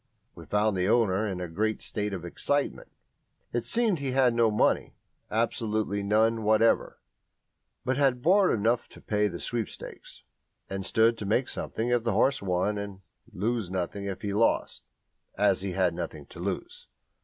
We 0.33 0.47
found 0.47 0.75
the 0.75 0.89
owner 0.89 1.27
in 1.27 1.39
a 1.39 1.47
great 1.47 1.79
state 1.79 2.11
of 2.11 2.25
excitement. 2.25 2.91
It 3.53 3.67
seemed 3.67 3.99
he 3.99 4.13
had 4.13 4.33
no 4.33 4.49
money 4.49 4.95
absolutely 5.29 6.01
none 6.01 6.41
whatever 6.41 6.99
but 7.85 7.97
had 7.97 8.23
borrowed 8.23 8.57
enough 8.57 8.87
to 8.87 8.99
pay 8.99 9.27
the 9.27 9.39
sweepstakes, 9.39 10.23
and 10.67 10.83
stood 10.83 11.19
to 11.19 11.27
make 11.27 11.47
something 11.49 11.89
if 11.89 12.03
the 12.03 12.13
horse 12.13 12.41
won 12.41 12.79
and 12.79 13.01
lose 13.31 13.69
nothing 13.69 14.05
if 14.05 14.23
he 14.23 14.33
lost, 14.33 14.85
as 15.37 15.61
he 15.61 15.73
had 15.73 15.93
nothing 15.93 16.25
to 16.29 16.39
lose. 16.39 16.87